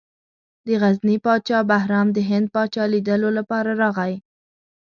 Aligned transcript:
د 0.65 0.67
غزني 0.81 1.17
پاچا 1.25 1.59
بهرام 1.71 2.07
د 2.13 2.17
هند 2.29 2.47
پاچا 2.55 2.83
لیدلو 2.93 3.29
لپاره 3.37 3.71
راغی. 3.81 4.13